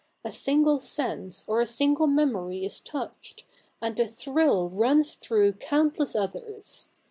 [0.23, 3.43] A single sense or a single memory is touched,
[3.83, 6.89] and a thrill runs through countless others.